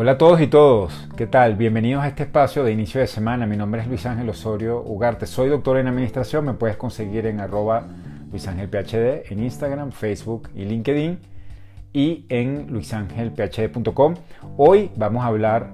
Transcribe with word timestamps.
Hola 0.00 0.12
a 0.12 0.18
todos 0.18 0.40
y 0.40 0.46
todos, 0.46 1.08
¿qué 1.16 1.26
tal? 1.26 1.56
Bienvenidos 1.56 2.04
a 2.04 2.06
este 2.06 2.22
espacio 2.22 2.62
de 2.62 2.70
inicio 2.70 3.00
de 3.00 3.08
semana. 3.08 3.46
Mi 3.46 3.56
nombre 3.56 3.80
es 3.80 3.88
Luis 3.88 4.06
Ángel 4.06 4.28
Osorio 4.28 4.80
Ugarte, 4.80 5.26
soy 5.26 5.48
doctor 5.48 5.76
en 5.76 5.88
administración, 5.88 6.44
me 6.44 6.54
puedes 6.54 6.76
conseguir 6.76 7.26
en 7.26 7.40
arroba 7.40 7.84
Luis 8.30 8.46
Ángel 8.46 8.68
PhD 8.68 9.32
en 9.32 9.42
Instagram, 9.42 9.90
Facebook 9.90 10.50
y 10.54 10.66
LinkedIn 10.66 11.18
y 11.92 12.26
en 12.28 12.68
luisangelphd.com. 12.72 14.14
Hoy 14.56 14.92
vamos 14.94 15.24
a 15.24 15.26
hablar 15.26 15.72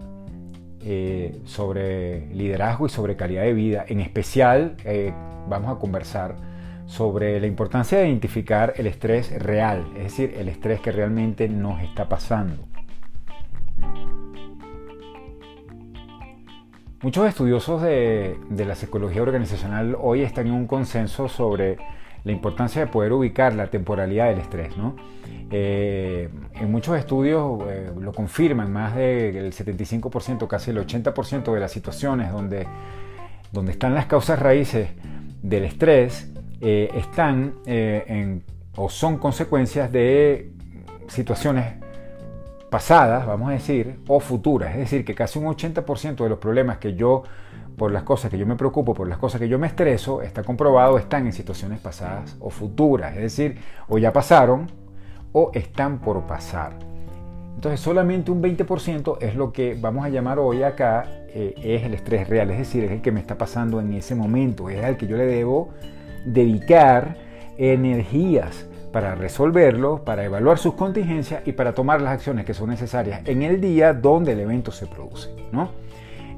eh, 0.80 1.43
sobre 1.45 2.27
liderazgo 2.29 2.86
y 2.86 2.88
sobre 2.88 3.16
calidad 3.16 3.43
de 3.43 3.52
vida. 3.52 3.84
En 3.86 4.00
especial 4.00 4.79
eh, 4.86 5.12
vamos 5.50 5.70
a 5.70 5.79
conversar 5.79 6.34
sobre 6.86 7.38
la 7.41 7.46
importancia 7.46 7.99
de 7.99 8.08
identificar 8.08 8.72
el 8.79 8.86
estrés 8.86 9.38
real, 9.38 9.85
es 9.99 10.04
decir, 10.04 10.32
el 10.38 10.49
estrés 10.49 10.80
que 10.80 10.93
realmente 10.93 11.46
nos 11.46 11.82
está 11.82 12.08
pasando. 12.08 12.74
Muchos 17.04 17.29
estudiosos 17.29 17.82
de, 17.82 18.39
la 18.67 18.75
psicología 18.75 19.21
organizacional 19.21 19.94
hoy 20.00 20.22
están 20.22 20.46
en 20.46 20.54
un 20.54 20.67
consenso 20.67 21.29
sobre 21.29 21.77
la 22.25 22.32
importancia 22.32 22.80
de 22.80 22.86
poder 22.90 23.13
ubicar 23.13 23.53
la 23.53 23.67
temporalidad 23.67 24.30
del 24.30 24.39
estrés. 24.39 24.75
¿no? 24.79 24.96
Eh, 25.50 26.30
en 26.54 26.72
muchos 26.72 26.96
estudios 26.96 27.61
eh, 27.68 27.90
lo 28.00 28.11
confirman, 28.14 28.72
más 28.72 28.96
del 28.96 29.53
75%, 29.53 30.49
casi 30.49 30.71
el 30.71 30.79
80% 30.79 31.53
de 31.53 31.61
las 31.61 31.72
situaciones 31.72 32.33
donde, 32.33 32.67
donde 33.52 33.72
están 33.72 33.92
las 33.92 34.06
causas 34.06 34.39
raíces 34.39 34.89
del 35.42 35.64
estrés 35.64 36.33
eh, 36.62 36.89
están 36.94 37.56
o 38.77 38.89
son 38.89 39.19
consecuencias 39.19 39.92
de 39.92 40.52
situaciones 41.08 41.83
pasadas, 42.75 43.25
vamos 43.25 43.50
a 43.50 43.53
decir, 43.53 44.00
o 44.08 44.19
futuras. 44.19 44.72
Es 44.72 44.78
decir, 44.78 45.05
que 45.05 45.14
casi 45.14 45.39
un 45.39 45.44
80% 45.44 46.25
de 46.25 46.28
los 46.28 46.41
problemas 46.41 46.78
que 46.78 46.97
yo, 46.97 47.22
por 47.77 47.92
las 47.92 48.03
cosas 48.03 48.33
que 48.33 48.36
yo 48.36 48.47
me 48.47 48.56
preocupo, 48.56 48.94
por 48.94 49.06
las 49.06 49.16
cosas 49.16 49.41
que 49.41 49.48
yo 49.48 49.61
me 49.61 49.69
estreso, 49.69 50.22
está 50.22 50.42
comprobado, 50.42 50.98
están 50.98 51.25
en 51.25 51.33
situaciones 51.33 51.78
pasadas 51.78 52.36
o 52.41 52.50
futuras. 52.50 53.14
Es 53.14 53.22
decir, 53.22 53.58
o 53.86 53.97
ya 53.98 54.12
pasaron 54.12 54.66
o 55.31 55.53
están 55.55 56.00
por 56.00 56.27
pasar. 56.27 56.72
Entonces 57.55 57.78
solamente 57.78 58.33
un 58.33 58.42
20% 58.42 59.19
es 59.20 59.36
lo 59.36 59.53
que 59.53 59.78
vamos 59.81 60.05
a 60.05 60.09
llamar 60.09 60.41
hoy 60.41 60.64
acá 60.64 61.05
eh, 61.28 61.55
es 61.62 61.84
el 61.84 61.94
estrés 61.94 62.28
real, 62.28 62.50
es 62.50 62.59
decir, 62.59 62.83
es 62.83 62.91
el 62.91 63.03
que 63.03 63.12
me 63.12 63.20
está 63.20 63.38
pasando 63.38 63.78
en 63.78 63.92
ese 63.92 64.16
momento, 64.16 64.69
es 64.69 64.83
al 64.83 64.97
que 64.97 65.06
yo 65.06 65.16
le 65.16 65.27
debo 65.27 65.69
dedicar 66.27 67.16
energías, 67.56 68.66
para 68.95 69.17
resolverlo, 69.17 70.05
para 70.05 70.25
evaluar 70.25 70.56
sus 70.56 70.75
contingencias 70.75 71.42
y 71.45 71.50
para 71.50 71.75
tomar 71.75 72.00
las 72.00 72.12
acciones 72.12 72.45
que 72.45 72.55
son 72.55 72.69
necesarias 72.69 73.23
en 73.25 73.42
el 73.42 73.61
día 73.61 73.92
donde 73.92 74.34
el 74.34 74.39
evento 74.39 74.70
se 74.70 74.87
produce. 74.87 75.31
¿no? 75.50 75.70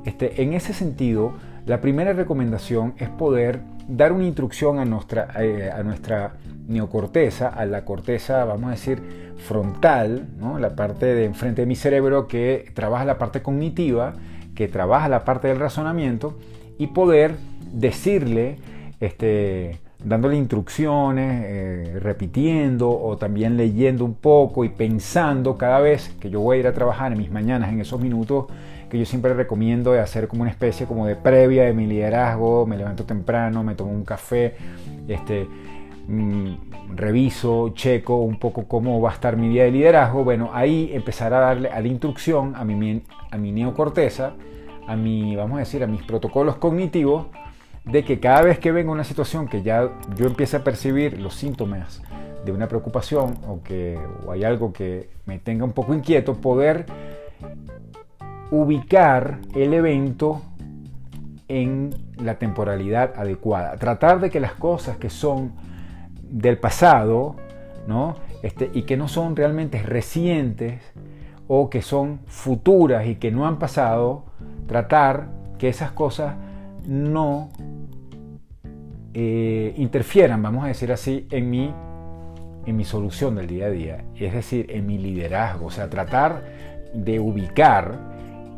Este, 0.07 0.43
en 0.43 0.55
ese 0.55 0.73
sentido, 0.73 1.35
la 1.67 1.83
primera 1.83 2.15
recomendación 2.15 2.95
es 2.97 3.11
poder 3.11 3.61
dar 3.87 4.11
una 4.13 4.25
instrucción 4.25 4.79
a 4.79 4.87
nuestra, 4.87 5.29
eh, 5.39 5.71
a 5.71 5.83
nuestra 5.83 6.37
neocorteza, 6.67 7.49
a 7.49 7.67
la 7.67 7.85
corteza, 7.85 8.47
vamos 8.47 8.69
a 8.69 8.71
decir, 8.71 9.35
frontal, 9.37 10.27
¿no? 10.39 10.59
la 10.59 10.75
parte 10.75 11.05
de 11.05 11.27
enfrente 11.27 11.61
de 11.61 11.67
mi 11.67 11.77
cerebro 11.77 12.27
que 12.27 12.73
trabaja 12.73 13.05
la 13.05 13.19
parte 13.19 13.43
cognitiva, 13.43 14.15
que 14.55 14.67
trabaja 14.67 15.11
la 15.11 15.27
parte 15.27 15.49
del 15.49 15.59
razonamiento, 15.59 16.39
y 16.79 16.87
poder 16.87 17.37
decirle, 17.71 18.57
este, 19.01 19.79
dándole 20.07 20.37
instrucciones, 20.37 21.43
eh, 21.47 21.99
repitiendo 22.01 22.89
o 22.89 23.17
también 23.17 23.57
leyendo 23.57 24.05
un 24.05 24.15
poco 24.15 24.65
y 24.65 24.69
pensando 24.69 25.59
cada 25.59 25.81
vez 25.81 26.15
que 26.21 26.31
yo 26.31 26.41
voy 26.41 26.59
a 26.59 26.61
ir 26.61 26.67
a 26.69 26.73
trabajar 26.73 27.11
en 27.11 27.19
mis 27.19 27.31
mañanas, 27.31 27.73
en 27.73 27.81
esos 27.81 28.01
minutos 28.01 28.47
que 28.89 29.01
yo 29.01 29.05
siempre 29.05 29.35
recomiendo 29.35 29.91
de 29.91 29.99
hacer 29.99 30.29
como 30.29 30.43
una 30.43 30.51
especie 30.53 30.87
como 30.87 31.07
de 31.07 31.17
previa 31.17 31.65
de 31.65 31.73
mi 31.73 31.87
liderazgo, 31.87 32.67
me 32.67 32.77
levanto 32.77 33.03
temprano, 33.03 33.65
me 33.65 33.75
tomo 33.75 33.91
un 33.91 34.05
café, 34.05 34.55
este, 35.09 35.49
mm, 36.07 36.95
reviso, 36.95 37.71
checo 37.71 38.19
un 38.19 38.39
poco 38.39 38.69
cómo 38.69 39.01
va 39.01 39.11
a 39.11 39.15
estar 39.15 39.37
mi 39.37 39.49
día 39.49 39.65
de 39.65 39.73
liderazgo, 39.73 40.23
bueno, 40.23 40.51
ahí 40.53 40.89
empezar 40.93 41.35
a 41.35 41.41
darle 41.41 41.69
a 41.69 41.81
la 41.81 41.89
instrucción 41.89 42.55
a 42.55 42.65
mi, 42.65 43.03
a 43.33 43.37
mi 43.39 43.51
neocorteza, 43.51 44.35
a 44.87 44.95
mi, 44.95 45.35
vamos 45.35 45.57
a 45.57 45.59
decir, 45.61 45.83
a 45.83 45.89
mis 45.89 46.05
protocolos 46.05 46.55
cognitivos, 46.59 47.27
de 47.87 48.05
que 48.05 48.19
cada 48.19 48.43
vez 48.43 48.59
que 48.59 48.73
venga 48.73 48.91
una 48.91 49.05
situación 49.05 49.49
que 49.49 49.63
ya 49.63 49.91
yo 50.17 50.27
empiece 50.27 50.57
a 50.57 50.65
percibir 50.65 51.21
los 51.21 51.35
síntomas 51.35 52.03
de 52.45 52.53
una 52.53 52.69
preocupación 52.69 53.39
o 53.49 53.63
que 53.63 53.99
hay 54.31 54.45
algo 54.45 54.73
que 54.73 55.09
me 55.25 55.39
tenga 55.39 55.65
un 55.65 55.73
poco 55.73 55.95
inquieto, 55.95 56.35
poder 56.35 56.87
ubicar 58.51 59.39
el 59.55 59.73
evento 59.73 60.43
en 61.49 61.95
la 62.17 62.39
temporalidad 62.39 63.15
adecuada. 63.17 63.77
Tratar 63.77 64.21
de 64.21 64.31
que 64.31 64.41
las 64.41 64.53
cosas 64.53 64.97
que 64.97 65.11
son 65.11 65.53
del 66.23 66.59
pasado, 66.59 67.37
¿no? 67.87 68.17
Este, 68.43 68.71
y 68.75 68.83
que 68.83 68.97
no 68.97 69.07
son 69.07 69.37
realmente 69.37 69.81
recientes 69.83 70.83
o 71.47 71.71
que 71.71 71.83
son 71.83 72.21
futuras 72.27 73.07
y 73.07 73.15
que 73.17 73.31
no 73.31 73.47
han 73.47 73.59
pasado, 73.59 74.25
tratar 74.67 75.29
que 75.59 75.69
esas 75.69 75.93
cosas 75.93 76.35
no 76.87 77.51
eh, 79.19 79.73
interfieran, 79.79 80.43
vamos 80.43 80.63
a 80.63 80.69
decir 80.69 80.93
así, 80.93 81.27
en 81.31 81.49
mi, 81.49 81.73
en 82.67 82.77
mi 82.77 82.85
solución 82.85 83.35
del 83.37 83.47
día 83.47 83.65
a 83.65 83.71
día, 83.71 84.05
es 84.15 84.35
decir, 84.35 84.67
en 84.69 84.85
mi 84.85 84.99
liderazgo, 84.99 85.67
o 85.67 85.71
sea, 85.71 85.89
tratar 85.89 86.45
de 86.93 87.19
ubicar 87.19 87.99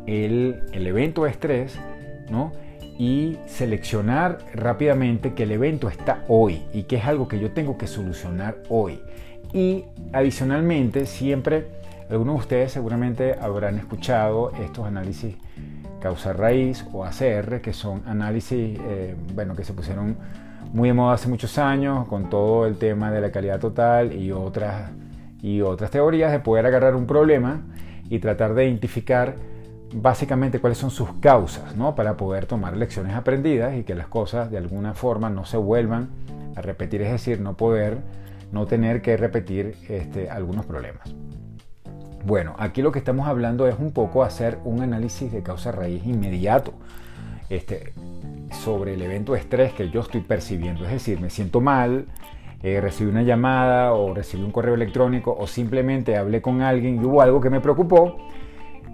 el, 0.05 0.63
el 0.73 0.85
evento 0.85 1.23
de 1.23 1.31
estrés, 1.31 1.79
¿no? 2.29 2.51
y 2.97 3.37
seleccionar 3.47 4.39
rápidamente 4.53 5.33
que 5.33 5.43
el 5.43 5.53
evento 5.53 5.87
está 5.87 6.25
hoy 6.27 6.61
y 6.73 6.83
que 6.83 6.97
es 6.97 7.05
algo 7.05 7.29
que 7.29 7.39
yo 7.39 7.51
tengo 7.51 7.77
que 7.77 7.87
solucionar 7.87 8.57
hoy. 8.67 8.99
Y 9.53 9.85
adicionalmente, 10.11 11.05
siempre, 11.05 11.67
algunos 12.09 12.35
de 12.35 12.39
ustedes 12.41 12.71
seguramente 12.73 13.35
habrán 13.39 13.79
escuchado 13.79 14.51
estos 14.61 14.85
análisis 14.85 15.37
causa 16.01 16.33
raíz 16.33 16.85
o 16.91 17.05
ACR, 17.05 17.61
que 17.61 17.71
son 17.71 18.03
análisis, 18.05 18.77
eh, 18.89 19.15
bueno, 19.33 19.55
que 19.55 19.63
se 19.63 19.71
pusieron 19.71 20.17
muy 20.73 20.89
de 20.89 20.93
moda 20.93 21.13
hace 21.13 21.27
muchos 21.27 21.57
años 21.57 22.07
con 22.07 22.29
todo 22.29 22.65
el 22.65 22.77
tema 22.77 23.11
de 23.11 23.21
la 23.21 23.31
calidad 23.31 23.59
total 23.59 24.13
y 24.13 24.31
otras, 24.31 24.91
y 25.41 25.61
otras 25.61 25.91
teorías 25.91 26.31
de 26.31 26.39
poder 26.39 26.65
agarrar 26.65 26.95
un 26.95 27.05
problema 27.05 27.61
y 28.09 28.19
tratar 28.19 28.53
de 28.53 28.67
identificar 28.67 29.35
básicamente 29.93 30.59
cuáles 30.59 30.77
son 30.77 30.91
sus 30.91 31.13
causas, 31.19 31.75
¿no? 31.75 31.95
Para 31.95 32.17
poder 32.17 32.45
tomar 32.45 32.77
lecciones 32.77 33.15
aprendidas 33.15 33.75
y 33.75 33.83
que 33.83 33.95
las 33.95 34.07
cosas 34.07 34.51
de 34.51 34.57
alguna 34.57 34.93
forma 34.93 35.29
no 35.29 35.45
se 35.45 35.57
vuelvan 35.57 36.09
a 36.55 36.61
repetir, 36.61 37.01
es 37.01 37.11
decir, 37.11 37.41
no 37.41 37.57
poder, 37.57 37.97
no 38.51 38.65
tener 38.67 39.01
que 39.01 39.17
repetir 39.17 39.75
este, 39.87 40.29
algunos 40.29 40.65
problemas. 40.65 41.13
Bueno, 42.25 42.55
aquí 42.59 42.81
lo 42.81 42.91
que 42.91 42.99
estamos 42.99 43.27
hablando 43.27 43.67
es 43.67 43.75
un 43.79 43.91
poco 43.91 44.23
hacer 44.23 44.59
un 44.65 44.81
análisis 44.81 45.31
de 45.31 45.41
causa 45.41 45.71
raíz 45.71 46.05
inmediato. 46.05 46.73
Este, 47.49 47.93
sobre 48.51 48.93
el 48.93 49.01
evento 49.01 49.33
de 49.33 49.39
estrés 49.39 49.73
que 49.73 49.89
yo 49.89 50.01
estoy 50.01 50.21
percibiendo. 50.21 50.85
Es 50.85 50.91
decir, 50.91 51.19
me 51.19 51.29
siento 51.29 51.61
mal, 51.61 52.05
eh, 52.61 52.81
recibí 52.81 53.09
una 53.09 53.23
llamada 53.23 53.93
o 53.93 54.13
recibí 54.13 54.43
un 54.43 54.51
correo 54.51 54.73
electrónico 54.73 55.35
o 55.37 55.47
simplemente 55.47 56.17
hablé 56.17 56.41
con 56.41 56.61
alguien 56.61 57.01
y 57.01 57.05
hubo 57.05 57.21
algo 57.21 57.39
que 57.39 57.49
me 57.49 57.61
preocupó. 57.61 58.17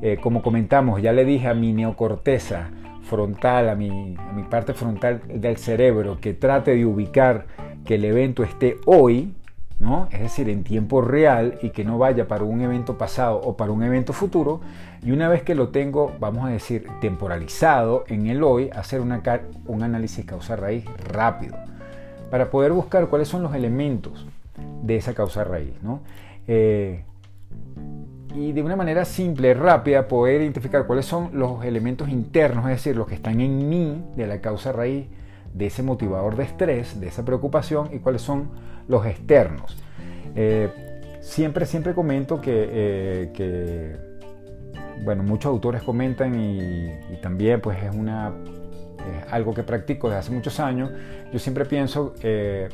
Eh, 0.01 0.17
como 0.21 0.41
comentamos, 0.41 1.01
ya 1.01 1.13
le 1.13 1.25
dije 1.25 1.47
a 1.47 1.53
mi 1.53 1.73
neocorteza 1.73 2.69
frontal, 3.03 3.69
a 3.69 3.75
mi, 3.75 4.15
a 4.17 4.33
mi 4.33 4.43
parte 4.43 4.73
frontal 4.73 5.21
del 5.27 5.57
cerebro, 5.57 6.19
que 6.19 6.33
trate 6.33 6.75
de 6.75 6.85
ubicar 6.85 7.45
que 7.85 7.95
el 7.95 8.05
evento 8.05 8.43
esté 8.43 8.77
hoy, 8.85 9.33
es 10.11 10.19
decir, 10.19 10.49
en 10.49 10.63
tiempo 10.63 11.01
real 11.01 11.59
y 11.61 11.69
que 11.69 11.83
no 11.83 11.97
vaya 11.97 12.27
para 12.27 12.43
un 12.43 12.61
evento 12.61 12.97
pasado 12.97 13.39
o 13.41 13.55
para 13.55 13.71
un 13.71 13.83
evento 13.83 14.13
futuro. 14.13 14.61
Y 15.03 15.11
una 15.11 15.29
vez 15.29 15.43
que 15.43 15.53
lo 15.53 15.69
tengo, 15.69 16.13
vamos 16.19 16.45
a 16.45 16.49
decir, 16.49 16.87
temporalizado 17.01 18.05
en 18.07 18.27
el 18.27 18.43
hoy, 18.43 18.69
hacer 18.73 19.01
un 19.01 19.83
análisis 19.83 20.25
causa-raíz 20.25 20.85
rápido 21.09 21.55
para 22.31 22.49
poder 22.49 22.71
buscar 22.71 23.07
cuáles 23.07 23.27
son 23.27 23.43
los 23.43 23.53
elementos 23.53 24.25
de 24.81 24.95
esa 24.95 25.13
causa 25.13 25.43
raíz. 25.43 25.73
Eh, 26.47 27.03
y 28.33 28.51
de 28.51 28.63
una 28.63 28.75
manera 28.75 29.05
simple, 29.05 29.53
rápida, 29.53 30.07
poder 30.07 30.41
identificar 30.41 30.85
cuáles 30.85 31.05
son 31.05 31.29
los 31.33 31.63
elementos 31.63 32.09
internos, 32.09 32.65
es 32.65 32.71
decir, 32.71 32.95
los 32.95 33.07
que 33.07 33.15
están 33.15 33.39
en 33.39 33.69
mí 33.69 34.03
de 34.15 34.27
la 34.27 34.41
causa 34.41 34.71
raíz 34.71 35.07
de 35.55 35.67
ese 35.67 35.83
motivador 35.83 36.35
de 36.35 36.43
estrés, 36.43 36.99
de 36.99 37.07
esa 37.07 37.23
preocupación 37.23 37.89
y 37.93 37.99
cuáles 37.99 38.21
son 38.21 38.49
los 38.87 39.05
externos. 39.05 39.77
Eh, 40.35 40.69
siempre, 41.21 41.65
siempre 41.65 41.93
comento 41.93 42.41
que, 42.41 43.31
eh, 43.37 43.97
bueno, 45.03 45.23
muchos 45.23 45.49
autores 45.49 45.81
comentan 45.81 46.35
y, 46.39 46.91
también 47.21 47.61
pues 47.61 47.81
es 47.81 47.95
una, 47.95 48.33
algo 49.31 49.53
que 49.53 49.63
practico 49.63 50.09
desde 50.09 50.19
hace 50.19 50.31
muchos 50.31 50.59
años, 50.59 50.91
yo 51.31 51.39
siempre 51.39 51.63
pienso 51.63 52.13
eh, 52.21 52.67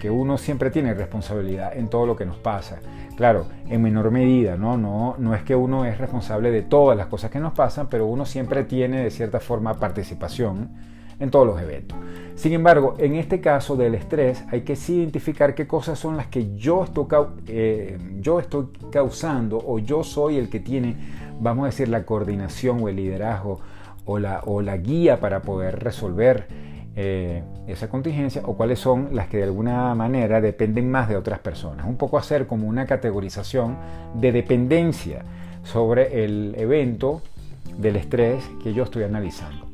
que 0.00 0.10
uno 0.10 0.38
siempre 0.38 0.70
tiene 0.70 0.94
responsabilidad 0.94 1.76
en 1.76 1.88
todo 1.88 2.06
lo 2.06 2.16
que 2.16 2.24
nos 2.24 2.38
pasa. 2.38 2.78
Claro, 3.16 3.46
en 3.68 3.82
menor 3.82 4.10
medida, 4.10 4.56
¿no? 4.56 4.78
No, 4.78 5.14
no 5.18 5.34
es 5.34 5.42
que 5.42 5.54
uno 5.54 5.84
es 5.84 5.98
responsable 5.98 6.50
de 6.50 6.62
todas 6.62 6.96
las 6.96 7.06
cosas 7.06 7.30
que 7.30 7.38
nos 7.38 7.52
pasan, 7.52 7.88
pero 7.88 8.06
uno 8.06 8.24
siempre 8.24 8.64
tiene 8.64 9.04
de 9.04 9.10
cierta 9.10 9.40
forma 9.40 9.74
participación 9.74 10.70
en 11.18 11.30
todos 11.30 11.46
los 11.46 11.60
eventos. 11.60 11.98
Sin 12.34 12.52
embargo, 12.52 12.96
en 12.98 13.14
este 13.14 13.40
caso 13.40 13.76
del 13.76 13.94
estrés 13.94 14.44
hay 14.50 14.62
que 14.62 14.76
identificar 14.88 15.54
qué 15.54 15.66
cosas 15.66 15.98
son 15.98 16.16
las 16.16 16.26
que 16.26 16.56
yo 16.56 16.84
estoy, 16.84 17.06
eh, 17.46 17.98
yo 18.20 18.40
estoy 18.40 18.66
causando 18.90 19.62
o 19.64 19.78
yo 19.78 20.02
soy 20.02 20.36
el 20.36 20.50
que 20.50 20.60
tiene, 20.60 20.96
vamos 21.40 21.64
a 21.64 21.66
decir, 21.66 21.88
la 21.88 22.04
coordinación 22.04 22.82
o 22.82 22.88
el 22.88 22.96
liderazgo 22.96 23.60
o 24.04 24.18
la, 24.18 24.42
o 24.46 24.62
la 24.62 24.76
guía 24.76 25.20
para 25.20 25.42
poder 25.42 25.82
resolver 25.82 26.48
eh, 26.96 27.42
esa 27.66 27.88
contingencia 27.88 28.42
o 28.44 28.56
cuáles 28.56 28.78
son 28.78 29.08
las 29.12 29.28
que 29.28 29.38
de 29.38 29.44
alguna 29.44 29.94
manera 29.94 30.40
dependen 30.40 30.90
más 30.90 31.08
de 31.08 31.16
otras 31.16 31.38
personas. 31.38 31.86
Un 31.86 31.96
poco 31.96 32.18
hacer 32.18 32.46
como 32.46 32.68
una 32.68 32.86
categorización 32.86 33.76
de 34.14 34.32
dependencia 34.32 35.24
sobre 35.62 36.24
el 36.24 36.54
evento 36.56 37.22
del 37.78 37.96
estrés 37.96 38.44
que 38.62 38.74
yo 38.74 38.84
estoy 38.84 39.04
analizando. 39.04 39.66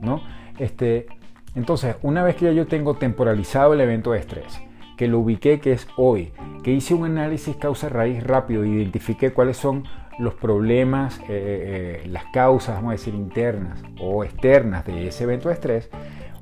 ¿no? 0.00 0.22
Este, 0.58 1.06
entonces, 1.54 1.96
una 2.02 2.22
vez 2.22 2.36
que 2.36 2.46
ya 2.46 2.52
yo 2.52 2.66
tengo 2.66 2.94
temporalizado 2.94 3.74
el 3.74 3.80
evento 3.80 4.12
de 4.12 4.18
estrés, 4.18 4.60
que 4.96 5.08
lo 5.08 5.20
ubiqué 5.20 5.60
que 5.60 5.72
es 5.72 5.86
hoy, 5.96 6.32
que 6.62 6.72
hice 6.72 6.94
un 6.94 7.04
análisis 7.04 7.56
causa-raíz 7.56 8.22
rápido, 8.22 8.64
identifiqué 8.64 9.32
cuáles 9.32 9.56
son 9.56 9.84
los 10.18 10.34
problemas, 10.34 11.18
eh, 11.20 11.24
eh, 11.28 12.02
eh, 12.04 12.08
las 12.08 12.24
causas, 12.32 12.76
vamos 12.76 12.90
a 12.90 12.92
decir, 12.92 13.14
internas 13.14 13.82
o 14.00 14.24
externas 14.24 14.84
de 14.86 15.08
ese 15.08 15.24
evento 15.24 15.48
de 15.48 15.54
estrés, 15.54 15.90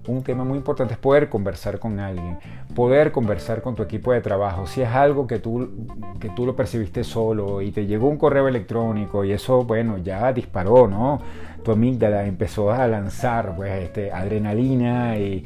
un 0.06 0.22
tema 0.22 0.44
muy 0.44 0.58
importante 0.58 0.94
es 0.94 0.98
poder 0.98 1.28
conversar 1.28 1.78
con 1.78 1.98
alguien, 1.98 2.38
poder 2.74 3.12
conversar 3.12 3.62
con 3.62 3.74
tu 3.74 3.82
equipo 3.82 4.12
de 4.12 4.20
trabajo. 4.20 4.66
Si 4.66 4.82
es 4.82 4.88
algo 4.88 5.26
que 5.26 5.38
tú, 5.38 5.70
que 6.20 6.30
tú 6.30 6.46
lo 6.46 6.54
percibiste 6.54 7.04
solo 7.04 7.62
y 7.62 7.70
te 7.70 7.86
llegó 7.86 8.08
un 8.08 8.18
correo 8.18 8.48
electrónico 8.48 9.24
y 9.24 9.32
eso, 9.32 9.64
bueno, 9.64 9.98
ya 9.98 10.32
disparó, 10.32 10.88
¿no? 10.88 11.20
Tu 11.62 11.72
amígdala 11.72 12.26
empezó 12.26 12.70
a 12.70 12.86
lanzar 12.86 13.56
pues, 13.56 13.84
este, 13.84 14.12
adrenalina 14.12 15.16
y, 15.16 15.44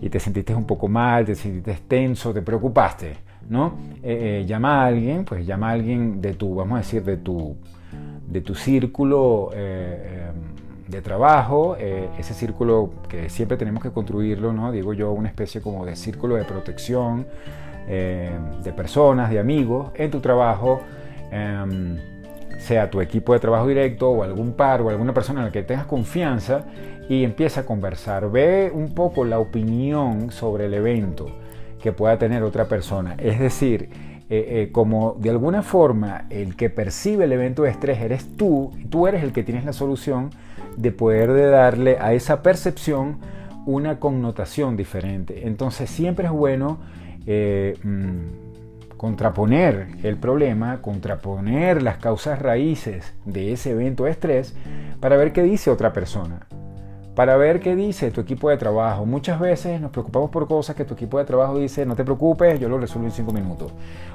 y 0.00 0.08
te 0.08 0.18
sentiste 0.18 0.54
un 0.54 0.66
poco 0.66 0.88
mal, 0.88 1.24
te 1.24 1.34
sentiste 1.34 1.78
tenso, 1.86 2.32
te 2.34 2.42
preocupaste, 2.42 3.16
¿no? 3.48 3.74
Eh, 4.02 4.44
llama 4.46 4.82
a 4.82 4.86
alguien, 4.86 5.24
pues 5.24 5.46
llama 5.46 5.70
a 5.70 5.72
alguien 5.72 6.20
de 6.20 6.34
tu, 6.34 6.56
vamos 6.56 6.74
a 6.74 6.78
decir, 6.78 7.04
de 7.04 7.18
tu, 7.18 7.56
de 8.26 8.40
tu 8.40 8.54
círculo. 8.56 9.50
Eh, 9.54 10.31
de 10.88 11.00
trabajo, 11.00 11.76
eh, 11.78 12.08
ese 12.18 12.34
círculo 12.34 12.90
que 13.08 13.28
siempre 13.28 13.56
tenemos 13.56 13.82
que 13.82 13.90
construirlo, 13.90 14.52
¿no? 14.52 14.72
digo 14.72 14.92
yo, 14.92 15.12
una 15.12 15.28
especie 15.28 15.60
como 15.60 15.84
de 15.84 15.96
círculo 15.96 16.36
de 16.36 16.44
protección 16.44 17.26
eh, 17.88 18.30
de 18.62 18.72
personas, 18.72 19.30
de 19.30 19.38
amigos 19.38 19.90
en 19.94 20.10
tu 20.10 20.20
trabajo, 20.20 20.80
em, 21.30 21.98
sea 22.58 22.90
tu 22.90 23.00
equipo 23.00 23.32
de 23.32 23.40
trabajo 23.40 23.66
directo 23.66 24.10
o 24.10 24.22
algún 24.22 24.52
par 24.52 24.82
o 24.82 24.88
alguna 24.88 25.12
persona 25.12 25.40
en 25.40 25.46
la 25.46 25.52
que 25.52 25.62
tengas 25.62 25.86
confianza 25.86 26.64
y 27.08 27.24
empieza 27.24 27.62
a 27.62 27.64
conversar. 27.64 28.30
Ve 28.30 28.70
un 28.72 28.94
poco 28.94 29.24
la 29.24 29.40
opinión 29.40 30.30
sobre 30.30 30.66
el 30.66 30.74
evento 30.74 31.26
que 31.82 31.92
pueda 31.92 32.18
tener 32.18 32.44
otra 32.44 32.66
persona. 32.66 33.16
Es 33.18 33.40
decir, 33.40 33.88
eh, 34.30 34.68
como 34.70 35.16
de 35.18 35.30
alguna 35.30 35.62
forma 35.62 36.26
el 36.30 36.54
que 36.54 36.70
percibe 36.70 37.24
el 37.24 37.32
evento 37.32 37.64
de 37.64 37.70
estrés 37.70 38.00
eres 38.00 38.36
tú, 38.36 38.70
tú 38.90 39.08
eres 39.08 39.24
el 39.24 39.32
que 39.32 39.42
tienes 39.42 39.64
la 39.64 39.72
solución, 39.72 40.30
de 40.76 40.92
poder 40.92 41.32
de 41.32 41.46
darle 41.46 41.98
a 42.00 42.12
esa 42.12 42.42
percepción 42.42 43.18
una 43.66 44.00
connotación 44.00 44.76
diferente. 44.76 45.46
Entonces 45.46 45.90
siempre 45.90 46.26
es 46.26 46.32
bueno 46.32 46.78
eh, 47.26 47.78
mm, 47.82 48.96
contraponer 48.96 49.88
el 50.02 50.16
problema, 50.16 50.80
contraponer 50.80 51.82
las 51.82 51.98
causas 51.98 52.40
raíces 52.40 53.14
de 53.24 53.52
ese 53.52 53.70
evento 53.72 54.04
de 54.04 54.10
estrés 54.10 54.54
para 55.00 55.16
ver 55.16 55.32
qué 55.32 55.42
dice 55.42 55.70
otra 55.70 55.92
persona, 55.92 56.46
para 57.14 57.36
ver 57.36 57.60
qué 57.60 57.76
dice 57.76 58.10
tu 58.10 58.20
equipo 58.20 58.50
de 58.50 58.56
trabajo. 58.56 59.06
Muchas 59.06 59.38
veces 59.38 59.80
nos 59.80 59.90
preocupamos 59.90 60.30
por 60.30 60.48
cosas 60.48 60.74
que 60.76 60.84
tu 60.84 60.94
equipo 60.94 61.18
de 61.18 61.24
trabajo 61.24 61.58
dice, 61.58 61.86
no 61.86 61.94
te 61.94 62.04
preocupes, 62.04 62.58
yo 62.58 62.68
lo 62.68 62.78
resuelvo 62.78 63.08
en 63.08 63.12
cinco 63.12 63.32
minutos. 63.32 63.72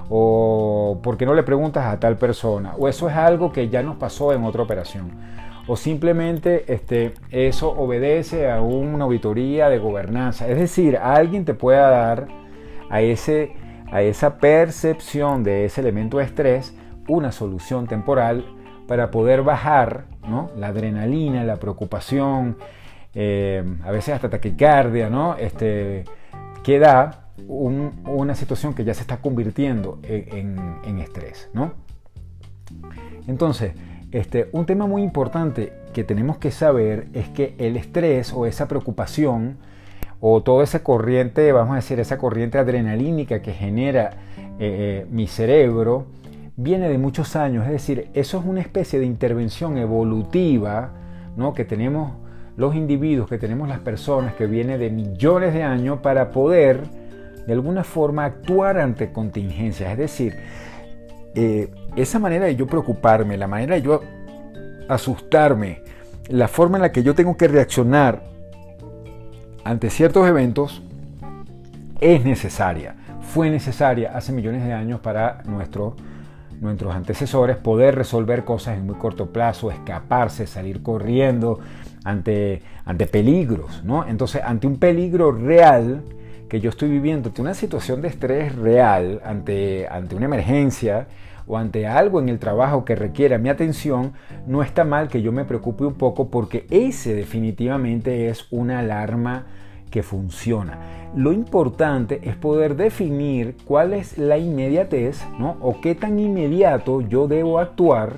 O 0.10 1.00
porque 1.04 1.26
no 1.26 1.34
le 1.34 1.44
preguntas 1.44 1.86
a 1.86 2.00
tal 2.00 2.18
persona. 2.18 2.74
O 2.78 2.88
eso 2.88 3.10
es 3.10 3.16
algo 3.16 3.52
que 3.52 3.70
ya 3.70 3.84
nos 3.84 3.98
pasó 3.98 4.34
en 4.34 4.44
otra 4.44 4.64
operación 4.64 5.12
o 5.68 5.76
simplemente 5.76 6.64
este, 6.74 7.14
eso 7.30 7.70
obedece 7.70 8.50
a 8.50 8.62
una 8.62 9.04
auditoría 9.04 9.70
de 9.70 9.80
gobernanza. 9.80 10.48
Es 10.48 10.58
decir, 10.58 10.98
alguien 10.98 11.44
te 11.44 11.54
pueda 11.54 11.90
dar 11.90 12.28
a, 12.90 13.02
ese, 13.02 13.54
a 13.92 14.02
esa 14.02 14.38
percepción 14.38 15.44
de 15.44 15.66
ese 15.66 15.82
elemento 15.82 16.18
de 16.18 16.24
estrés 16.24 16.74
una 17.08 17.32
solución 17.34 17.86
temporal 17.86 18.46
para 18.88 19.12
poder 19.12 19.44
bajar 19.44 20.06
¿no? 20.28 20.50
la 20.58 20.68
adrenalina, 20.68 21.44
la 21.44 21.58
preocupación, 21.58 22.58
eh, 23.14 23.64
a 23.84 23.92
veces 23.92 24.16
hasta 24.16 24.30
taquicardia, 24.30 25.10
¿no? 25.10 25.36
este, 25.36 26.06
que 26.64 26.80
da 26.80 27.26
una 27.48 28.36
situación 28.36 28.74
que 28.74 28.84
ya 28.84 28.94
se 28.94 29.02
está 29.02 29.18
convirtiendo 29.18 30.00
en, 30.04 30.58
en 30.86 31.00
estrés. 31.00 31.50
¿no? 31.54 31.74
Entonces, 33.28 33.74
este, 34.12 34.50
un 34.52 34.66
tema 34.66 34.88
muy 34.88 35.04
importante 35.04 35.74
que 35.94 36.04
tenemos 36.04 36.38
que 36.38 36.52
saber 36.52 37.08
es 37.14 37.28
que 37.30 37.56
el 37.58 37.76
estrés 37.76 38.32
o 38.34 38.46
esa 38.46 38.68
preocupación 38.68 39.58
o 40.20 40.42
toda 40.42 40.64
esa 40.64 40.84
corriente, 40.84 41.52
vamos 41.52 41.74
a 41.74 41.76
decir, 41.78 42.00
esa 42.00 42.18
corriente 42.18 42.58
adrenalínica 42.58 43.42
que 43.42 43.54
genera 43.54 44.12
eh, 44.38 44.46
eh, 44.60 45.06
mi 45.12 45.28
cerebro, 45.28 46.06
viene 46.56 46.90
de 46.90 46.98
muchos 46.98 47.36
años. 47.36 47.66
Es 47.66 47.72
decir, 47.72 48.10
eso 48.14 48.40
es 48.40 48.46
una 48.46 48.62
especie 48.62 49.00
de 49.00 49.06
intervención 49.06 49.78
evolutiva 49.78 50.92
¿no? 51.36 51.54
que 51.54 51.66
tenemos 51.66 52.14
los 52.56 52.76
individuos, 52.76 53.30
que 53.30 53.38
tenemos 53.38 53.70
las 53.70 53.80
personas, 53.80 54.34
que 54.34 54.48
viene 54.48 54.78
de 54.78 54.90
millones 54.90 55.54
de 55.54 55.64
años 55.64 56.00
para 56.00 56.32
poder 56.32 56.84
de 57.46 57.54
alguna 57.54 57.84
forma 57.84 58.26
actuar 58.26 58.80
ante 58.80 59.12
contingencias. 59.12 59.92
Es 59.92 59.98
decir, 59.98 60.36
eh, 61.36 61.70
esa 61.96 62.20
manera 62.20 62.46
de 62.46 62.56
yo 62.56 62.68
preocuparme, 62.68 63.38
la 63.38 63.48
manera 63.48 63.76
de 63.76 63.82
yo 63.82 64.02
asustarme, 64.88 65.82
la 66.30 66.48
forma 66.48 66.78
en 66.78 66.84
la 66.84 66.92
que 66.92 67.04
yo 67.04 67.16
tengo 67.16 67.38
que 67.38 67.48
reaccionar 67.48 68.24
ante 69.64 69.90
ciertos 69.90 70.28
eventos 70.28 70.82
es 72.00 72.24
necesaria. 72.24 72.96
Fue 73.34 73.50
necesaria 73.50 74.16
hace 74.16 74.32
millones 74.32 74.64
de 74.66 74.74
años 74.74 75.00
para 75.02 75.44
nuestros 75.46 75.96
antecesores 76.96 77.58
poder 77.58 77.96
resolver 77.96 78.44
cosas 78.44 78.78
en 78.78 78.86
muy 78.86 78.96
corto 78.96 79.28
plazo, 79.28 79.72
escaparse, 79.72 80.48
salir 80.48 80.82
corriendo 80.82 81.60
ante, 82.04 82.62
ante 82.86 83.08
peligros. 83.08 83.84
¿no? 83.84 84.08
Entonces, 84.08 84.42
ante 84.44 84.68
un 84.68 84.78
peligro 84.78 85.32
real 85.32 86.04
que 86.48 86.62
yo 86.62 86.70
estoy 86.70 86.90
viviendo, 86.90 87.30
ante 87.30 87.42
una 87.42 87.54
situación 87.54 88.02
de 88.02 88.08
estrés 88.08 88.56
real, 88.56 89.22
ante, 89.26 89.88
ante 89.90 90.16
una 90.16 90.26
emergencia, 90.26 91.08
o 91.48 91.58
ante 91.58 91.88
algo 91.88 92.20
en 92.20 92.30
el 92.30 92.40
trabajo 92.40 92.86
que 92.86 92.96
requiera 92.96 93.38
mi 93.38 93.50
atención, 93.50 94.14
no 94.46 94.62
está 94.62 94.84
mal 94.84 95.08
que 95.08 95.22
yo 95.22 95.32
me 95.32 95.46
preocupe 95.46 95.86
un 95.86 95.96
poco 95.96 96.30
porque 96.30 96.68
ese 96.70 97.16
definitivamente 97.16 98.30
es 98.30 98.48
una 98.52 98.80
alarma 98.80 99.46
que 99.90 100.04
funciona. 100.04 100.80
Lo 101.16 101.32
importante 101.32 102.20
es 102.24 102.36
poder 102.36 102.76
definir 102.76 103.56
cuál 103.66 103.94
es 103.94 104.18
la 104.18 104.38
inmediatez, 104.38 105.26
¿no? 105.40 105.58
O 105.62 105.80
qué 105.80 105.96
tan 105.96 106.20
inmediato 106.20 107.02
yo 107.02 107.28
debo 107.28 107.60
actuar 107.60 108.18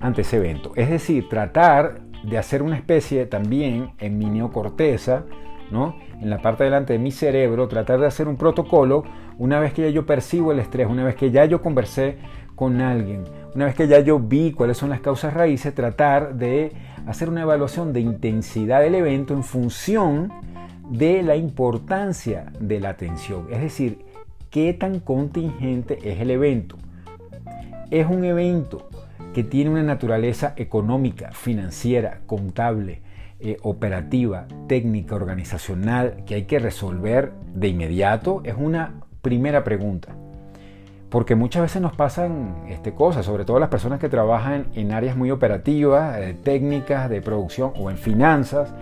ante 0.00 0.20
ese 0.20 0.36
evento. 0.36 0.72
Es 0.76 0.90
decir, 0.90 1.28
tratar 1.28 2.00
de 2.22 2.38
hacer 2.38 2.62
una 2.62 2.76
especie 2.76 3.26
también 3.26 3.92
en 3.98 4.18
mi 4.18 4.26
neocorteza, 4.26 5.24
¿no? 5.70 5.96
En 6.20 6.30
la 6.30 6.38
parte 6.38 6.64
delante 6.64 6.92
de 6.94 6.98
mi 6.98 7.10
cerebro, 7.10 7.68
tratar 7.68 8.00
de 8.00 8.06
hacer 8.06 8.28
un 8.28 8.36
protocolo 8.36 9.04
una 9.38 9.60
vez 9.60 9.72
que 9.72 9.82
ya 9.82 9.88
yo 9.88 10.06
percibo 10.06 10.52
el 10.52 10.60
estrés, 10.60 10.88
una 10.88 11.04
vez 11.04 11.16
que 11.16 11.30
ya 11.30 11.44
yo 11.44 11.60
conversé 11.60 12.16
con 12.54 12.80
alguien, 12.80 13.24
una 13.54 13.66
vez 13.66 13.74
que 13.74 13.88
ya 13.88 14.00
yo 14.00 14.18
vi 14.18 14.52
cuáles 14.52 14.76
son 14.76 14.90
las 14.90 15.00
causas 15.00 15.34
raíces, 15.34 15.74
tratar 15.74 16.36
de 16.36 16.72
hacer 17.06 17.28
una 17.28 17.42
evaluación 17.42 17.92
de 17.92 18.00
intensidad 18.00 18.80
del 18.80 18.94
evento 18.94 19.34
en 19.34 19.42
función 19.42 20.32
de 20.88 21.22
la 21.22 21.36
importancia 21.36 22.52
de 22.58 22.80
la 22.80 22.90
atención. 22.90 23.46
Es 23.50 23.60
decir, 23.60 24.04
qué 24.50 24.72
tan 24.72 25.00
contingente 25.00 25.98
es 26.04 26.20
el 26.20 26.30
evento. 26.30 26.76
Es 27.90 28.06
un 28.06 28.24
evento 28.24 28.88
que 29.34 29.44
tiene 29.44 29.70
una 29.70 29.82
naturaleza 29.82 30.54
económica, 30.56 31.32
financiera, 31.32 32.20
contable, 32.26 33.02
eh, 33.40 33.56
operativa, 33.62 34.46
técnica, 34.68 35.14
organizacional, 35.14 36.24
que 36.26 36.36
hay 36.36 36.44
que 36.44 36.58
resolver 36.58 37.32
de 37.54 37.68
inmediato, 37.68 38.40
es 38.44 38.54
una 38.56 39.00
primera 39.22 39.64
pregunta. 39.64 40.16
Porque 41.10 41.34
muchas 41.34 41.62
veces 41.62 41.82
nos 41.82 41.94
pasan 41.94 42.64
este, 42.68 42.94
cosas, 42.94 43.26
sobre 43.26 43.44
todo 43.44 43.58
las 43.58 43.68
personas 43.68 44.00
que 44.00 44.08
trabajan 44.08 44.66
en 44.74 44.92
áreas 44.92 45.16
muy 45.16 45.30
operativas, 45.30 46.18
eh, 46.18 46.36
técnicas, 46.42 47.10
de 47.10 47.20
producción 47.22 47.72
o 47.76 47.90
en 47.90 47.98
finanzas, 47.98 48.72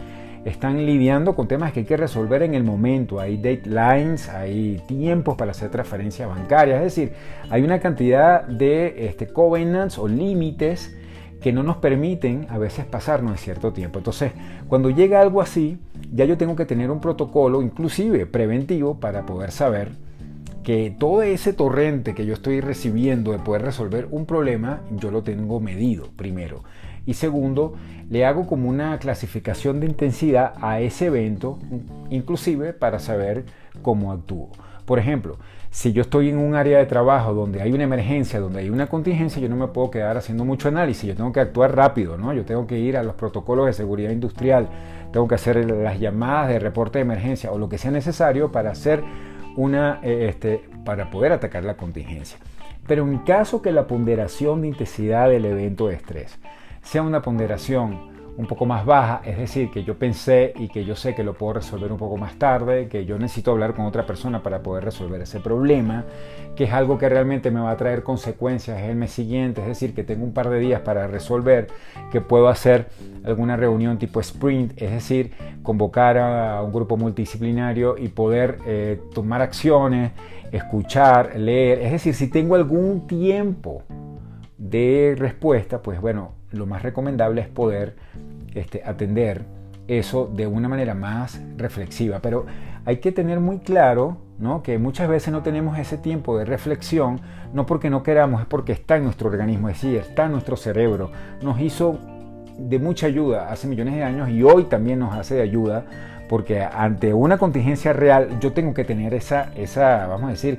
están 0.44 0.84
lidiando 0.84 1.34
con 1.34 1.46
temas 1.46 1.72
que 1.72 1.80
hay 1.80 1.86
que 1.86 1.96
resolver 1.96 2.42
en 2.42 2.54
el 2.54 2.64
momento. 2.64 3.20
Hay 3.20 3.36
deadlines, 3.36 4.28
hay 4.28 4.82
tiempos 4.86 5.36
para 5.36 5.52
hacer 5.52 5.70
transferencias 5.70 6.28
bancarias, 6.28 6.78
es 6.78 6.94
decir, 6.94 7.12
hay 7.48 7.62
una 7.62 7.80
cantidad 7.80 8.42
de 8.46 9.06
este, 9.06 9.28
covenants 9.28 9.98
o 9.98 10.08
límites 10.08 10.96
que 11.42 11.52
no 11.52 11.62
nos 11.62 11.76
permiten 11.78 12.46
a 12.48 12.58
veces 12.58 12.84
pasarnos 12.84 13.32
en 13.32 13.38
cierto 13.38 13.72
tiempo. 13.72 13.98
Entonces, 13.98 14.32
cuando 14.68 14.90
llega 14.90 15.20
algo 15.20 15.42
así, 15.42 15.78
ya 16.12 16.24
yo 16.24 16.38
tengo 16.38 16.56
que 16.56 16.64
tener 16.64 16.90
un 16.90 17.00
protocolo, 17.00 17.62
inclusive 17.62 18.26
preventivo, 18.26 19.00
para 19.00 19.26
poder 19.26 19.50
saber 19.50 19.90
que 20.62 20.94
todo 20.96 21.22
ese 21.22 21.52
torrente 21.52 22.14
que 22.14 22.24
yo 22.24 22.34
estoy 22.34 22.60
recibiendo 22.60 23.32
de 23.32 23.40
poder 23.40 23.62
resolver 23.62 24.06
un 24.10 24.26
problema, 24.26 24.80
yo 24.92 25.10
lo 25.10 25.22
tengo 25.22 25.58
medido 25.58 26.08
primero. 26.16 26.62
Y 27.04 27.14
segundo, 27.14 27.74
le 28.08 28.24
hago 28.24 28.46
como 28.46 28.68
una 28.68 28.96
clasificación 28.98 29.80
de 29.80 29.86
intensidad 29.86 30.54
a 30.60 30.80
ese 30.80 31.06
evento, 31.06 31.58
inclusive 32.10 32.72
para 32.72 33.00
saber 33.00 33.44
cómo 33.82 34.12
actúo. 34.12 34.50
Por 34.86 35.00
ejemplo, 35.00 35.38
si 35.72 35.94
yo 35.94 36.02
estoy 36.02 36.28
en 36.28 36.36
un 36.36 36.54
área 36.54 36.78
de 36.78 36.84
trabajo 36.84 37.32
donde 37.32 37.62
hay 37.62 37.72
una 37.72 37.84
emergencia, 37.84 38.38
donde 38.38 38.60
hay 38.60 38.68
una 38.68 38.88
contingencia, 38.88 39.40
yo 39.40 39.48
no 39.48 39.56
me 39.56 39.68
puedo 39.68 39.90
quedar 39.90 40.18
haciendo 40.18 40.44
mucho 40.44 40.68
análisis, 40.68 41.08
yo 41.08 41.16
tengo 41.16 41.32
que 41.32 41.40
actuar 41.40 41.74
rápido, 41.74 42.18
¿no? 42.18 42.34
Yo 42.34 42.44
tengo 42.44 42.66
que 42.66 42.78
ir 42.78 42.94
a 42.98 43.02
los 43.02 43.14
protocolos 43.14 43.64
de 43.64 43.72
seguridad 43.72 44.10
industrial, 44.10 44.68
tengo 45.14 45.26
que 45.26 45.34
hacer 45.34 45.64
las 45.64 45.98
llamadas 45.98 46.50
de 46.50 46.58
reporte 46.58 46.98
de 46.98 47.04
emergencia 47.04 47.50
o 47.50 47.56
lo 47.56 47.70
que 47.70 47.78
sea 47.78 47.90
necesario 47.90 48.52
para 48.52 48.70
hacer 48.70 49.02
una, 49.56 49.98
eh, 50.02 50.26
este, 50.28 50.62
para 50.84 51.10
poder 51.10 51.32
atacar 51.32 51.64
la 51.64 51.78
contingencia. 51.78 52.36
Pero 52.86 53.04
en 53.04 53.16
caso 53.20 53.62
que 53.62 53.72
la 53.72 53.86
ponderación 53.86 54.60
de 54.60 54.68
intensidad 54.68 55.30
del 55.30 55.46
evento 55.46 55.88
de 55.88 55.94
estrés 55.94 56.38
sea 56.82 57.00
una 57.00 57.22
ponderación 57.22 58.11
un 58.36 58.46
poco 58.46 58.64
más 58.64 58.86
baja, 58.86 59.20
es 59.24 59.36
decir, 59.36 59.70
que 59.70 59.84
yo 59.84 59.98
pensé 59.98 60.54
y 60.56 60.68
que 60.68 60.84
yo 60.84 60.96
sé 60.96 61.14
que 61.14 61.22
lo 61.22 61.34
puedo 61.34 61.54
resolver 61.54 61.92
un 61.92 61.98
poco 61.98 62.16
más 62.16 62.38
tarde, 62.38 62.88
que 62.88 63.04
yo 63.04 63.18
necesito 63.18 63.50
hablar 63.50 63.74
con 63.74 63.84
otra 63.84 64.06
persona 64.06 64.42
para 64.42 64.62
poder 64.62 64.84
resolver 64.84 65.20
ese 65.20 65.40
problema, 65.40 66.04
que 66.56 66.64
es 66.64 66.72
algo 66.72 66.96
que 66.96 67.08
realmente 67.08 67.50
me 67.50 67.60
va 67.60 67.70
a 67.70 67.76
traer 67.76 68.02
consecuencias 68.02 68.80
el 68.80 68.96
mes 68.96 69.10
siguiente, 69.10 69.60
es 69.60 69.66
decir, 69.66 69.94
que 69.94 70.02
tengo 70.02 70.24
un 70.24 70.32
par 70.32 70.48
de 70.48 70.60
días 70.60 70.80
para 70.80 71.06
resolver, 71.06 71.68
que 72.10 72.20
puedo 72.22 72.48
hacer 72.48 72.88
alguna 73.24 73.56
reunión 73.56 73.98
tipo 73.98 74.20
sprint, 74.20 74.80
es 74.80 74.90
decir, 74.90 75.32
convocar 75.62 76.16
a 76.16 76.62
un 76.62 76.72
grupo 76.72 76.96
multidisciplinario 76.96 77.98
y 77.98 78.08
poder 78.08 78.58
eh, 78.66 79.00
tomar 79.14 79.42
acciones, 79.42 80.12
escuchar, 80.52 81.38
leer, 81.38 81.80
es 81.80 81.92
decir, 81.92 82.14
si 82.14 82.28
tengo 82.28 82.54
algún 82.54 83.06
tiempo 83.06 83.82
de 84.56 85.14
respuesta, 85.18 85.82
pues 85.82 86.00
bueno, 86.00 86.41
lo 86.52 86.66
más 86.66 86.82
recomendable 86.82 87.40
es 87.40 87.48
poder 87.48 87.96
este, 88.54 88.82
atender 88.84 89.42
eso 89.88 90.30
de 90.32 90.46
una 90.46 90.68
manera 90.68 90.94
más 90.94 91.40
reflexiva. 91.56 92.20
Pero 92.20 92.46
hay 92.84 92.98
que 92.98 93.12
tener 93.12 93.40
muy 93.40 93.58
claro 93.58 94.18
¿no? 94.38 94.62
que 94.62 94.78
muchas 94.78 95.08
veces 95.08 95.32
no 95.32 95.42
tenemos 95.42 95.78
ese 95.78 95.98
tiempo 95.98 96.36
de 96.38 96.44
reflexión, 96.44 97.20
no 97.52 97.66
porque 97.66 97.90
no 97.90 98.02
queramos, 98.02 98.40
es 98.40 98.46
porque 98.46 98.72
está 98.72 98.96
en 98.96 99.04
nuestro 99.04 99.28
organismo, 99.28 99.68
es 99.68 99.80
decir, 99.80 99.98
está 99.98 100.26
en 100.26 100.32
nuestro 100.32 100.56
cerebro. 100.56 101.10
Nos 101.42 101.60
hizo 101.60 101.98
de 102.58 102.78
mucha 102.78 103.06
ayuda 103.06 103.50
hace 103.50 103.66
millones 103.66 103.94
de 103.94 104.02
años 104.02 104.28
y 104.28 104.42
hoy 104.42 104.64
también 104.64 104.98
nos 104.98 105.14
hace 105.14 105.36
de 105.36 105.42
ayuda 105.42 105.84
porque 106.28 106.62
ante 106.62 107.12
una 107.12 107.38
contingencia 107.38 107.92
real 107.92 108.38
yo 108.40 108.52
tengo 108.52 108.72
que 108.74 108.84
tener 108.84 109.14
esa, 109.14 109.52
esa 109.54 110.06
vamos 110.06 110.28
a 110.28 110.30
decir, 110.30 110.58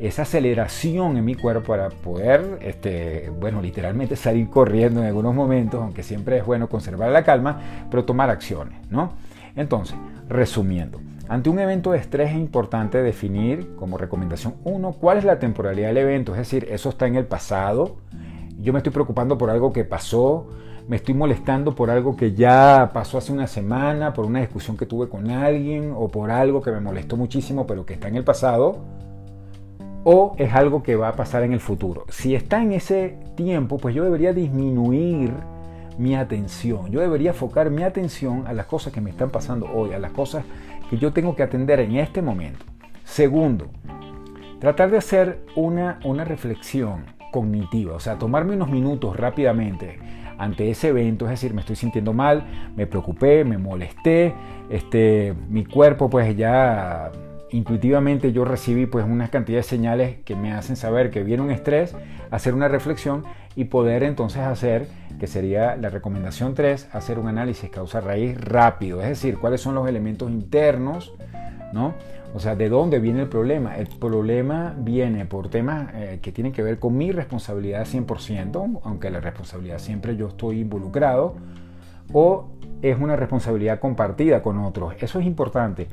esa 0.00 0.22
aceleración 0.22 1.16
en 1.16 1.24
mi 1.24 1.34
cuerpo 1.34 1.68
para 1.68 1.88
poder, 1.88 2.58
este, 2.62 3.30
bueno, 3.40 3.62
literalmente 3.62 4.16
salir 4.16 4.48
corriendo 4.50 5.00
en 5.00 5.06
algunos 5.06 5.34
momentos, 5.34 5.80
aunque 5.80 6.02
siempre 6.02 6.38
es 6.38 6.44
bueno 6.44 6.68
conservar 6.68 7.10
la 7.10 7.22
calma, 7.22 7.86
pero 7.90 8.04
tomar 8.04 8.30
acciones, 8.30 8.78
¿no? 8.90 9.12
Entonces, 9.56 9.96
resumiendo, 10.28 11.00
ante 11.28 11.48
un 11.48 11.58
evento 11.58 11.92
de 11.92 11.98
estrés 11.98 12.30
es 12.30 12.36
importante 12.36 13.02
definir 13.02 13.76
como 13.76 13.96
recomendación 13.96 14.56
uno 14.64 14.92
cuál 14.92 15.18
es 15.18 15.24
la 15.24 15.38
temporalidad 15.38 15.88
del 15.88 15.98
evento, 15.98 16.32
es 16.32 16.38
decir, 16.38 16.66
eso 16.70 16.88
está 16.88 17.06
en 17.06 17.14
el 17.14 17.24
pasado, 17.24 17.96
yo 18.58 18.72
me 18.72 18.80
estoy 18.80 18.92
preocupando 18.92 19.38
por 19.38 19.48
algo 19.50 19.72
que 19.72 19.84
pasó, 19.84 20.48
me 20.88 20.96
estoy 20.96 21.14
molestando 21.14 21.74
por 21.74 21.88
algo 21.88 22.16
que 22.16 22.34
ya 22.34 22.90
pasó 22.92 23.16
hace 23.16 23.32
una 23.32 23.46
semana, 23.46 24.12
por 24.12 24.26
una 24.26 24.40
discusión 24.40 24.76
que 24.76 24.86
tuve 24.86 25.08
con 25.08 25.30
alguien 25.30 25.92
o 25.96 26.08
por 26.08 26.30
algo 26.30 26.60
que 26.60 26.70
me 26.72 26.80
molestó 26.80 27.16
muchísimo 27.16 27.66
pero 27.66 27.86
que 27.86 27.94
está 27.94 28.08
en 28.08 28.16
el 28.16 28.24
pasado, 28.24 28.84
o 30.04 30.34
es 30.38 30.52
algo 30.52 30.82
que 30.82 30.96
va 30.96 31.08
a 31.08 31.12
pasar 31.16 31.42
en 31.42 31.52
el 31.52 31.60
futuro. 31.60 32.04
Si 32.10 32.34
está 32.34 32.62
en 32.62 32.72
ese 32.72 33.18
tiempo, 33.34 33.78
pues 33.78 33.94
yo 33.94 34.04
debería 34.04 34.32
disminuir 34.32 35.32
mi 35.98 36.14
atención. 36.14 36.90
Yo 36.90 37.00
debería 37.00 37.30
enfocar 37.30 37.70
mi 37.70 37.82
atención 37.82 38.46
a 38.46 38.52
las 38.52 38.66
cosas 38.66 38.92
que 38.92 39.00
me 39.00 39.10
están 39.10 39.30
pasando 39.30 39.66
hoy, 39.72 39.92
a 39.92 39.98
las 39.98 40.12
cosas 40.12 40.44
que 40.90 40.98
yo 40.98 41.12
tengo 41.12 41.34
que 41.34 41.42
atender 41.42 41.80
en 41.80 41.96
este 41.96 42.20
momento. 42.20 42.64
Segundo, 43.04 43.70
tratar 44.60 44.90
de 44.90 44.98
hacer 44.98 45.44
una, 45.56 46.00
una 46.04 46.24
reflexión 46.24 47.06
cognitiva, 47.32 47.94
o 47.94 48.00
sea, 48.00 48.18
tomarme 48.18 48.54
unos 48.54 48.70
minutos 48.70 49.16
rápidamente 49.16 49.98
ante 50.38 50.70
ese 50.70 50.88
evento, 50.88 51.26
es 51.26 51.32
decir, 51.32 51.54
me 51.54 51.60
estoy 51.60 51.76
sintiendo 51.76 52.12
mal, 52.12 52.44
me 52.76 52.86
preocupé, 52.86 53.44
me 53.44 53.58
molesté, 53.58 54.34
este, 54.68 55.34
mi 55.48 55.64
cuerpo 55.64 56.10
pues 56.10 56.36
ya 56.36 57.10
intuitivamente 57.54 58.32
yo 58.32 58.44
recibí 58.44 58.86
pues 58.86 59.06
una 59.06 59.28
cantidad 59.28 59.58
de 59.58 59.62
señales 59.62 60.16
que 60.24 60.34
me 60.34 60.52
hacen 60.52 60.74
saber 60.74 61.12
que 61.12 61.22
viene 61.22 61.40
un 61.40 61.52
estrés, 61.52 61.94
hacer 62.32 62.52
una 62.52 62.66
reflexión 62.66 63.22
y 63.54 63.66
poder 63.66 64.02
entonces 64.02 64.42
hacer, 64.42 64.88
que 65.20 65.28
sería 65.28 65.76
la 65.76 65.88
recomendación 65.88 66.54
3, 66.54 66.88
hacer 66.92 67.20
un 67.20 67.28
análisis 67.28 67.70
causa-raíz 67.70 68.40
rápido, 68.40 69.00
es 69.00 69.08
decir, 69.08 69.38
cuáles 69.38 69.60
son 69.60 69.76
los 69.76 69.88
elementos 69.88 70.32
internos, 70.32 71.14
¿no? 71.72 71.94
O 72.34 72.40
sea, 72.40 72.56
¿de 72.56 72.68
dónde 72.68 72.98
viene 72.98 73.20
el 73.20 73.28
problema? 73.28 73.76
El 73.76 73.86
problema 73.86 74.74
viene 74.76 75.24
por 75.24 75.48
temas 75.48 75.90
eh, 75.94 76.18
que 76.20 76.32
tienen 76.32 76.52
que 76.52 76.64
ver 76.64 76.80
con 76.80 76.96
mi 76.96 77.12
responsabilidad 77.12 77.86
100%, 77.86 78.80
aunque 78.82 79.10
la 79.10 79.20
responsabilidad 79.20 79.78
siempre 79.78 80.16
yo 80.16 80.26
estoy 80.26 80.58
involucrado, 80.58 81.36
o 82.12 82.48
es 82.82 82.98
una 82.98 83.14
responsabilidad 83.14 83.78
compartida 83.78 84.42
con 84.42 84.58
otros. 84.58 84.94
Eso 84.98 85.20
es 85.20 85.26
importante, 85.26 85.86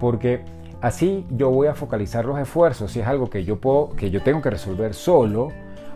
porque 0.00 0.42
Así 0.84 1.24
yo 1.30 1.48
voy 1.48 1.66
a 1.66 1.74
focalizar 1.74 2.26
los 2.26 2.38
esfuerzos. 2.38 2.92
Si 2.92 3.00
es 3.00 3.06
algo 3.06 3.30
que 3.30 3.42
yo, 3.42 3.58
puedo, 3.58 3.96
que 3.96 4.10
yo 4.10 4.22
tengo 4.22 4.42
que 4.42 4.50
resolver 4.50 4.92
solo 4.92 5.48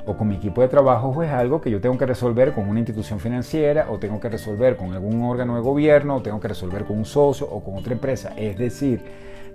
o 0.06 0.16
con 0.16 0.28
mi 0.28 0.36
equipo 0.36 0.62
de 0.62 0.68
trabajo, 0.68 1.08
o 1.08 1.22
es 1.22 1.30
algo 1.30 1.60
que 1.60 1.70
yo 1.70 1.78
tengo 1.78 1.98
que 1.98 2.06
resolver 2.06 2.54
con 2.54 2.66
una 2.70 2.78
institución 2.78 3.20
financiera 3.20 3.88
o 3.90 3.98
tengo 3.98 4.18
que 4.18 4.30
resolver 4.30 4.78
con 4.78 4.94
algún 4.94 5.20
órgano 5.24 5.56
de 5.56 5.60
gobierno 5.60 6.16
o 6.16 6.22
tengo 6.22 6.40
que 6.40 6.48
resolver 6.48 6.86
con 6.86 6.96
un 6.96 7.04
socio 7.04 7.46
o 7.50 7.62
con 7.62 7.76
otra 7.76 7.92
empresa. 7.92 8.32
Es 8.38 8.56
decir, 8.56 9.02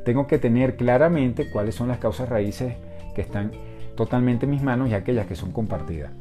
tengo 0.05 0.27
que 0.27 0.37
tener 0.37 0.75
claramente 0.75 1.49
cuáles 1.49 1.73
son 1.73 1.87
las 1.87 1.97
causas 1.97 2.29
raíces 2.29 2.75
que 3.15 3.21
están 3.21 3.53
totalmente 3.95 4.45
en 4.45 4.51
mis 4.51 4.61
manos 4.61 4.91
y 4.91 4.93
aquellas 4.93 5.25
que 5.25 5.35
son 5.35 5.51
compartidas. 5.51 6.11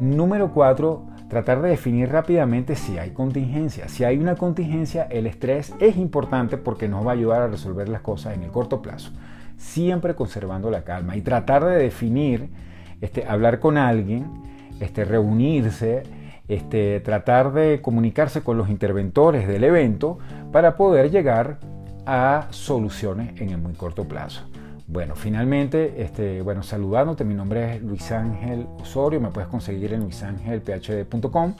Número 0.00 0.52
cuatro, 0.52 1.04
tratar 1.28 1.60
de 1.62 1.70
definir 1.70 2.10
rápidamente 2.10 2.74
si 2.74 2.98
hay 2.98 3.10
contingencia. 3.10 3.88
Si 3.88 4.04
hay 4.04 4.18
una 4.18 4.36
contingencia, 4.36 5.06
el 5.10 5.26
estrés 5.26 5.74
es 5.78 5.96
importante 5.96 6.56
porque 6.56 6.88
nos 6.88 7.06
va 7.06 7.10
a 7.10 7.14
ayudar 7.14 7.42
a 7.42 7.48
resolver 7.48 7.88
las 7.88 8.00
cosas 8.00 8.34
en 8.34 8.42
el 8.42 8.50
corto 8.50 8.82
plazo, 8.82 9.10
siempre 9.56 10.14
conservando 10.14 10.70
la 10.70 10.82
calma 10.82 11.16
y 11.16 11.20
tratar 11.20 11.64
de 11.64 11.76
definir, 11.76 12.48
este, 13.00 13.26
hablar 13.26 13.60
con 13.60 13.76
alguien, 13.76 14.26
este, 14.80 15.04
reunirse, 15.04 16.02
este, 16.48 17.00
tratar 17.00 17.52
de 17.52 17.80
comunicarse 17.82 18.42
con 18.42 18.56
los 18.56 18.70
interventores 18.70 19.46
del 19.46 19.64
evento 19.64 20.18
para 20.50 20.76
poder 20.76 21.10
llegar 21.10 21.58
a 22.06 22.46
soluciones 22.50 23.38
en 23.38 23.50
el 23.50 23.58
muy 23.58 23.74
corto 23.74 24.08
plazo. 24.08 24.48
Bueno, 24.90 25.16
finalmente, 25.16 26.00
este, 26.00 26.40
bueno, 26.40 26.62
saludándote, 26.62 27.22
mi 27.22 27.34
nombre 27.34 27.74
es 27.74 27.82
Luis 27.82 28.10
Ángel 28.10 28.66
Osorio, 28.80 29.20
me 29.20 29.28
puedes 29.28 29.50
conseguir 29.50 29.92
en 29.92 30.00
luisangelphd.com 30.00 31.52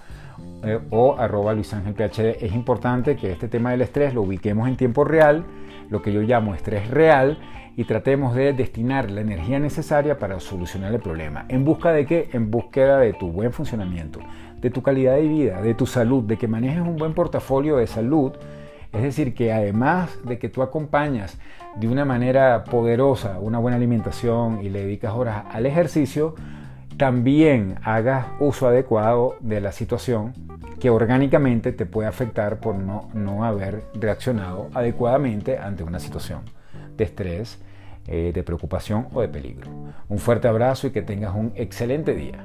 eh, 0.65 0.79
o 0.89 1.15
arroba 1.15 1.53
luisangelphd. 1.53 2.43
Es 2.43 2.55
importante 2.55 3.17
que 3.17 3.31
este 3.31 3.49
tema 3.49 3.73
del 3.73 3.83
estrés 3.83 4.15
lo 4.15 4.23
ubiquemos 4.23 4.67
en 4.67 4.77
tiempo 4.79 5.05
real, 5.05 5.45
lo 5.91 6.01
que 6.01 6.11
yo 6.11 6.23
llamo 6.23 6.55
estrés 6.55 6.89
real, 6.89 7.37
y 7.77 7.85
tratemos 7.85 8.35
de 8.35 8.55
destinar 8.55 9.11
la 9.11 9.21
energía 9.21 9.59
necesaria 9.59 10.19
para 10.19 10.41
solucionar 10.41 10.95
el 10.95 11.01
problema. 11.01 11.45
¿En 11.51 11.67
busca 11.67 11.93
de 11.93 12.07
qué? 12.07 12.31
En 12.33 12.51
búsqueda 12.51 12.99
de 12.99 13.13
tu 13.13 13.31
buen 13.31 13.53
funcionamiento, 13.53 14.21
de 14.59 14.71
tu 14.71 14.83
calidad 14.83 15.17
de 15.17 15.29
vida, 15.29 15.61
de 15.61 15.75
tu 15.75 15.85
salud, 15.85 16.25
de 16.25 16.39
que 16.39 16.49
manejes 16.49 16.81
un 16.81 16.97
buen 16.97 17.13
portafolio 17.13 17.77
de 17.77 17.89
salud 17.89 18.33
es 18.93 19.03
decir, 19.03 19.35
que 19.35 19.53
además 19.53 20.11
de 20.25 20.39
que 20.39 20.49
tú 20.49 20.63
acompañas 20.63 21.39
de 21.77 21.89
una 21.89 22.05
manera 22.05 22.65
poderosa 22.65 23.39
una 23.39 23.59
buena 23.59 23.77
alimentación 23.77 24.65
y 24.65 24.71
le 24.71 24.81
dedicas 24.81 25.15
horas 25.15 25.45
al 25.53 25.67
ejercicio, 25.67 26.35
también 26.97 27.77
hagas 27.85 28.27
uso 28.41 28.67
adecuado 28.67 29.37
de 29.41 29.61
la 29.61 29.73
situación 29.73 30.33
que 30.81 30.91
orgánicamente 30.91 31.73
te 31.73 31.87
puede 31.87 32.09
afectar 32.09 32.59
por 32.59 32.75
no, 32.75 33.09
no 33.15 33.45
haber 33.45 33.85
reaccionado 33.95 34.69
adecuadamente 34.75 35.59
ante 35.59 35.85
una 35.85 36.01
situación 36.01 36.41
de 36.97 37.05
estrés, 37.05 37.59
eh, 38.07 38.33
de 38.35 38.43
preocupación 38.43 39.07
o 39.13 39.21
de 39.21 39.29
peligro. 39.29 39.71
Un 40.09 40.19
fuerte 40.19 40.49
abrazo 40.49 40.87
y 40.87 40.91
que 40.91 41.03
tengas 41.03 41.35
un 41.35 41.53
excelente 41.57 42.15
día. 42.15 42.45